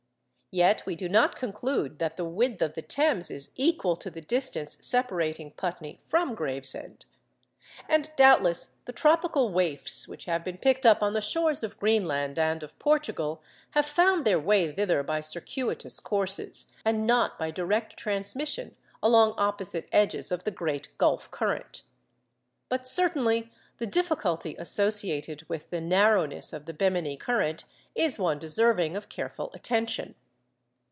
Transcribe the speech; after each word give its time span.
Yet 0.53 0.85
we 0.85 0.97
do 0.97 1.07
not 1.07 1.37
conclude 1.37 1.97
that 1.99 2.17
the 2.17 2.25
width 2.25 2.61
of 2.61 2.73
the 2.73 2.81
Thames 2.81 3.31
is 3.31 3.51
equal 3.55 3.95
to 3.95 4.09
the 4.11 4.19
distance 4.19 4.77
separating 4.81 5.51
Putney 5.51 6.01
from 6.05 6.35
Gravesend. 6.35 7.05
And 7.87 8.11
doubtless 8.17 8.75
the 8.83 8.91
tropical 8.91 9.53
waifs 9.53 10.09
which 10.09 10.25
have 10.25 10.43
been 10.43 10.57
picked 10.57 10.85
up 10.85 11.01
on 11.01 11.13
the 11.13 11.21
shores 11.21 11.63
of 11.63 11.79
Greenland 11.79 12.37
and 12.37 12.63
of 12.63 12.77
Portugal 12.79 13.41
have 13.69 13.85
found 13.85 14.25
their 14.25 14.41
way 14.41 14.69
thither 14.73 15.03
by 15.03 15.21
circuitous 15.21 16.01
courses, 16.01 16.73
and 16.83 17.07
not 17.07 17.39
by 17.39 17.49
direct 17.49 17.95
transmission 17.95 18.75
along 19.01 19.35
opposite 19.37 19.87
edges 19.93 20.33
of 20.33 20.43
the 20.43 20.51
great 20.51 20.89
Gulf 20.97 21.31
current. 21.31 21.83
But 22.67 22.89
certainly 22.89 23.49
the 23.77 23.87
difficulty 23.87 24.57
associated 24.59 25.47
with 25.47 25.69
the 25.69 25.79
narrowness 25.79 26.51
of 26.51 26.65
the 26.65 26.73
Bemini 26.73 27.15
current 27.15 27.63
is 27.95 28.19
one 28.19 28.37
deserving 28.37 28.97
of 28.97 29.07
careful 29.07 29.49
attention. 29.53 30.15